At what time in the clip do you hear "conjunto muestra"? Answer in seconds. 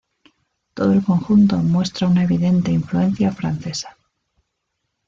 1.05-2.07